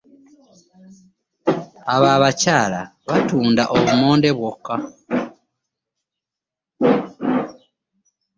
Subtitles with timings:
[1.93, 4.73] Abo abakyala batunda bumonde bwoka.